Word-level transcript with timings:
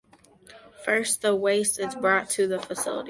First, 0.83 1.21
the 1.21 1.35
waste 1.35 1.77
is 1.79 1.93
brought 1.93 2.27
to 2.31 2.47
the 2.47 2.57
facility. 2.59 2.99